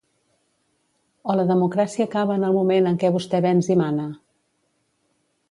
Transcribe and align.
O 1.33 1.35
la 1.39 1.45
democràcia 1.51 2.07
acaba 2.09 2.39
en 2.41 2.47
el 2.49 2.57
moment 2.61 2.91
en 2.93 2.99
què 3.05 3.13
vostè 3.19 3.43
venç 3.49 3.71
i 3.77 3.79
mana? 3.83 4.09